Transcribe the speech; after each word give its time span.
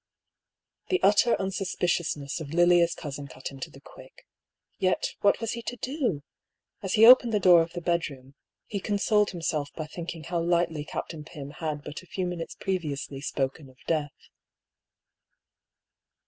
The 0.89 0.99
utter 1.03 1.35
unsuspiciousness 1.39 2.39
of 2.41 2.55
Lilia's 2.55 2.95
cousin 2.95 3.27
cut 3.27 3.49
him 3.49 3.59
to 3.59 3.69
the 3.69 3.79
quick. 3.79 4.25
Yet, 4.79 5.13
what 5.21 5.39
was 5.39 5.51
he 5.51 5.61
to 5.61 5.75
do? 5.75 6.23
As 6.81 6.93
he 6.95 7.05
opened 7.05 7.33
the 7.35 7.39
door 7.39 7.61
of 7.61 7.73
the 7.73 7.81
bedroom, 7.81 8.33
he 8.65 8.79
consoled 8.79 9.29
himself 9.29 9.69
by 9.75 9.85
think 9.85 10.15
ing 10.15 10.23
how 10.23 10.41
lightly 10.41 10.85
Captain 10.85 11.23
Pym 11.23 11.51
had 11.51 11.83
but 11.83 12.01
a 12.01 12.07
few 12.07 12.25
minutes 12.25 12.55
previously 12.55 13.21
spoken 13.21 13.69
of 13.69 13.77
death. 13.85 14.29